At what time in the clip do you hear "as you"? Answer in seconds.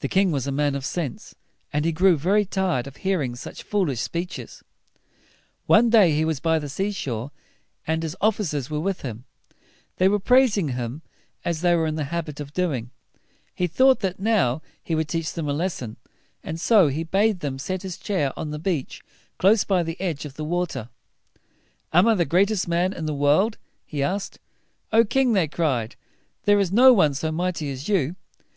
27.70-28.16